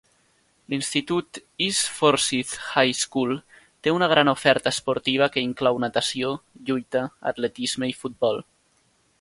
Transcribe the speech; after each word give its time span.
L'institut 0.73 1.39
East 1.65 1.91
Forsyth 1.97 2.53
High 2.69 2.95
School 3.01 3.35
té 3.87 3.93
una 3.97 4.09
gran 4.15 4.33
oferta 4.33 4.73
esportiva 4.77 5.31
que 5.37 5.45
inclou 5.51 5.81
natació, 5.87 6.35
lluita, 6.71 7.07
atletisme 7.35 7.93
i 7.95 7.99
futbol. 8.03 8.47